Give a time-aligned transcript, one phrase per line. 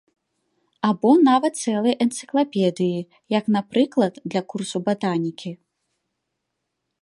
[0.89, 2.97] Або нават цэлыя энцыклапедыі,
[3.37, 5.51] як, напрыклад, для курсу батанікі.